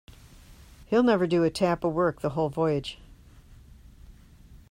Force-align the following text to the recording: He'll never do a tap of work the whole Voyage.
He'll 0.87 1.03
never 1.03 1.27
do 1.27 1.43
a 1.43 1.51
tap 1.51 1.83
of 1.83 1.93
work 1.93 2.21
the 2.21 2.31
whole 2.31 2.49
Voyage. 2.49 2.97